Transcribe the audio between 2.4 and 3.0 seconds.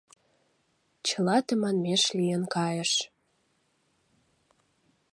кайыш.